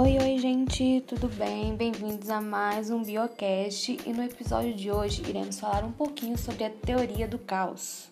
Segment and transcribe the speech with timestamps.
[0.00, 1.74] Oi, oi, gente, tudo bem?
[1.74, 6.62] Bem-vindos a mais um Biocast e no episódio de hoje iremos falar um pouquinho sobre
[6.62, 8.08] a teoria do caos.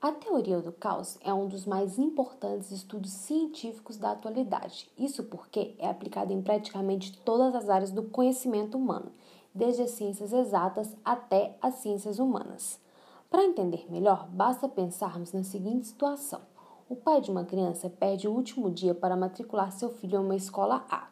[0.00, 4.90] A teoria do caos é um dos mais importantes estudos científicos da atualidade.
[4.98, 9.12] Isso porque é aplicada em praticamente todas as áreas do conhecimento humano,
[9.54, 12.80] desde as ciências exatas até as ciências humanas.
[13.28, 16.53] Para entender melhor, basta pensarmos na seguinte situação.
[16.94, 20.36] O pai de uma criança perde o último dia para matricular seu filho em uma
[20.36, 21.08] escola A,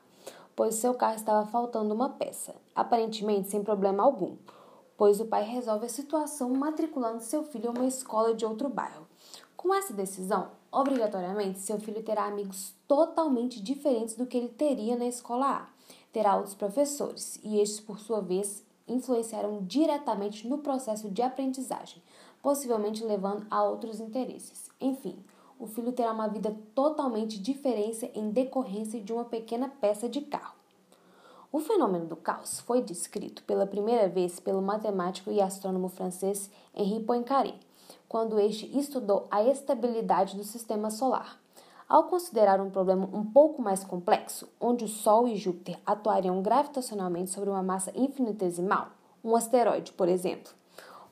[0.54, 4.36] pois seu carro estava faltando uma peça, aparentemente sem problema algum,
[4.96, 9.08] pois o pai resolve a situação matriculando seu filho em uma escola de outro bairro.
[9.56, 15.06] Com essa decisão, obrigatoriamente seu filho terá amigos totalmente diferentes do que ele teria na
[15.06, 15.66] escola A.
[16.12, 22.00] Terá outros professores, e estes, por sua vez, influenciarão diretamente no processo de aprendizagem,
[22.40, 24.70] possivelmente levando a outros interesses.
[24.80, 25.18] Enfim,
[25.62, 30.56] o filho terá uma vida totalmente diferente em decorrência de uma pequena peça de carro.
[31.52, 37.04] O fenômeno do caos foi descrito pela primeira vez pelo matemático e astrônomo francês Henri
[37.04, 37.54] Poincaré,
[38.08, 41.40] quando este estudou a estabilidade do sistema solar.
[41.88, 47.30] Ao considerar um problema um pouco mais complexo, onde o Sol e Júpiter atuariam gravitacionalmente
[47.30, 48.88] sobre uma massa infinitesimal,
[49.22, 50.52] um asteroide, por exemplo,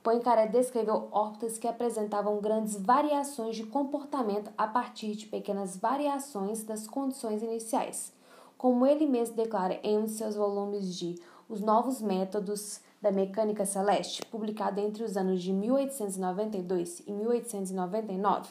[0.03, 6.87] Poincaré descreveu órbitas que apresentavam grandes variações de comportamento a partir de pequenas variações das
[6.87, 8.11] condições iniciais.
[8.57, 13.67] Como ele mesmo declara em um de seus volumes de Os Novos Métodos da Mecânica
[13.67, 18.49] Celeste, publicado entre os anos de 1892 e 1899,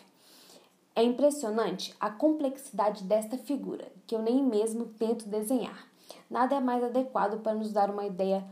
[0.95, 5.87] é impressionante a complexidade desta figura, que eu nem mesmo tento desenhar.
[6.29, 8.45] Nada é mais adequado para nos dar uma ideia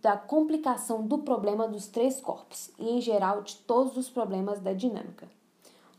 [0.00, 4.72] da complicação do problema dos três corpos e, em geral, de todos os problemas da
[4.72, 5.28] dinâmica.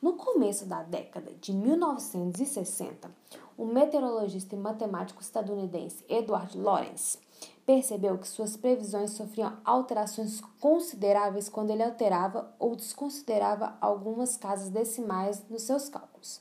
[0.01, 3.09] No começo da década de 1960,
[3.57, 7.17] o meteorologista e matemático estadunidense Edward Lorenz
[7.66, 15.41] percebeu que suas previsões sofriam alterações consideráveis quando ele alterava ou desconsiderava algumas casas decimais
[15.50, 16.39] nos seus cálculos.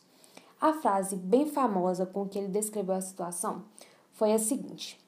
[0.60, 3.65] A frase bem famosa com que ele descreveu a situação
[4.12, 4.98] foi a seguinte: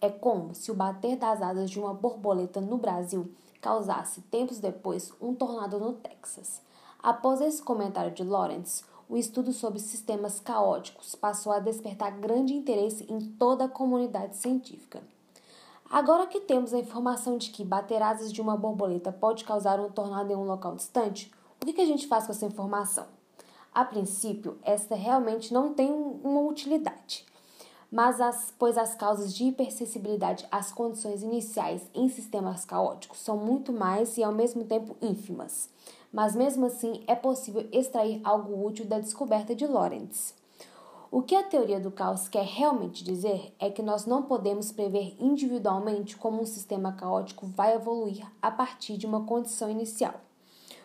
[0.00, 3.30] é como se o bater das asas de uma borboleta no Brasil
[3.60, 6.62] causasse, tempos depois, um tornado no Texas.
[7.02, 13.06] Após esse comentário de Lawrence, o estudo sobre sistemas caóticos passou a despertar grande interesse
[13.10, 15.02] em toda a comunidade científica.
[15.88, 19.90] Agora que temos a informação de que bater asas de uma borboleta pode causar um
[19.90, 21.32] tornado em um local distante,
[21.62, 23.06] o que a gente faz com essa informação?
[23.72, 27.24] A princípio, esta realmente não tem uma utilidade
[27.90, 33.72] mas as, pois as causas de hipersensibilidade às condições iniciais em sistemas caóticos são muito
[33.72, 35.68] mais e ao mesmo tempo ínfimas.
[36.12, 40.34] Mas mesmo assim é possível extrair algo útil da descoberta de Lorentz.
[41.10, 45.16] O que a teoria do caos quer realmente dizer é que nós não podemos prever
[45.20, 50.14] individualmente como um sistema caótico vai evoluir a partir de uma condição inicial,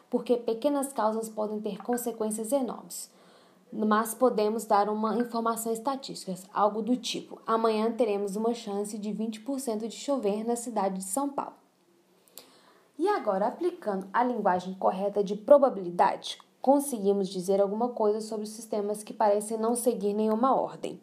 [0.10, 3.10] porque pequenas causas podem ter consequências enormes
[3.72, 9.88] mas podemos dar uma informação estatística, algo do tipo: amanhã teremos uma chance de 20%
[9.88, 11.54] de chover na cidade de São Paulo.
[13.00, 19.14] E agora, aplicando a linguagem correta de probabilidade, conseguimos dizer alguma coisa sobre sistemas que
[19.14, 21.02] parecem não seguir nenhuma ordem.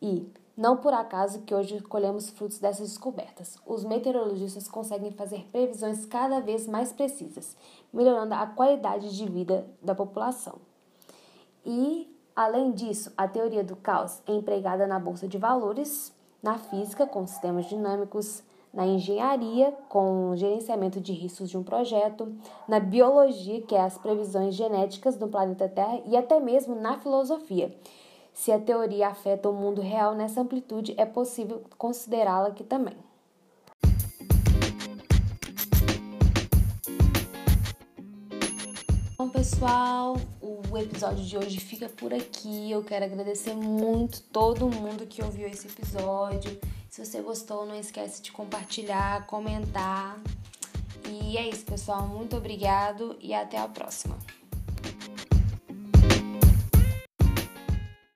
[0.00, 6.06] E, não por acaso que hoje colhemos frutos dessas descobertas, os meteorologistas conseguem fazer previsões
[6.06, 7.56] cada vez mais precisas,
[7.92, 10.69] melhorando a qualidade de vida da população.
[11.64, 16.12] E, além disso, a teoria do caos é empregada na bolsa de valores,
[16.42, 22.32] na física, com sistemas dinâmicos, na engenharia, com gerenciamento de riscos de um projeto,
[22.68, 27.74] na biologia, que é as previsões genéticas do planeta Terra, e até mesmo na filosofia.
[28.32, 32.96] Se a teoria afeta o mundo real nessa amplitude, é possível considerá-la aqui também.
[39.30, 42.70] Pessoal, o episódio de hoje fica por aqui.
[42.70, 46.58] Eu quero agradecer muito todo mundo que ouviu esse episódio.
[46.88, 50.20] Se você gostou, não esquece de compartilhar, comentar.
[51.08, 52.06] E é isso, pessoal.
[52.08, 54.18] Muito obrigado e até a próxima.